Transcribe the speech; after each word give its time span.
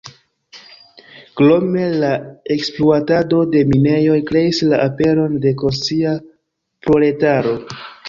Krome 1.41 1.83
la 2.05 2.09
ekspluatado 2.57 3.43
de 3.53 3.63
minejoj 3.75 4.19
kreis 4.33 4.65
la 4.73 4.83
aperon 4.89 5.41
de 5.47 5.57
konscia 5.63 6.19
proletaro. 6.89 7.59